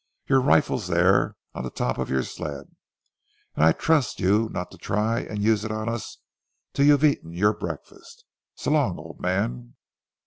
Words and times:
Your 0.25 0.41
rifle's 0.41 0.87
there 0.87 1.35
on 1.53 1.63
the 1.63 1.69
top 1.69 1.99
of 1.99 2.09
your 2.09 2.23
sled, 2.23 2.73
and 3.55 3.63
I 3.63 3.71
trust 3.71 4.19
you 4.19 4.49
not 4.51 4.71
to 4.71 4.77
try 4.79 5.19
and 5.19 5.43
use 5.43 5.63
it 5.63 5.69
on 5.69 5.87
us 5.87 6.17
till 6.73 6.87
you've 6.87 7.03
eaten 7.03 7.33
your 7.33 7.53
breakfast.... 7.53 8.25
So 8.55 8.71
long, 8.71 8.97
old 8.97 9.19
man." 9.21 9.75